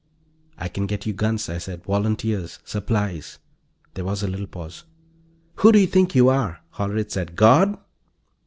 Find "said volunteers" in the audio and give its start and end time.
1.59-2.57